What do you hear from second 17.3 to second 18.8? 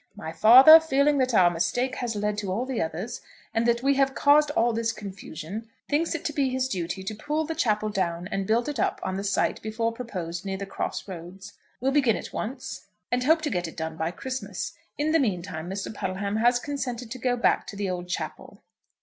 back to the old chapel."